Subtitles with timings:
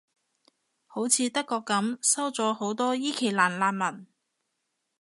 [0.87, 4.07] 好似德國噉，收咗好多伊期蘭難民